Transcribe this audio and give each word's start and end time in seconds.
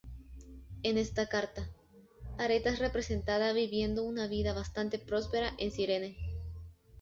En 0.81 0.97
esta 0.97 1.29
carta, 1.29 1.69
Areta 2.39 2.71
es 2.71 2.79
representada 2.79 3.53
viviendo 3.53 4.01
una 4.03 4.25
vida 4.25 4.51
bastante 4.51 4.97
próspera 4.97 5.53
en 5.59 5.71
Cirene. 5.71 6.17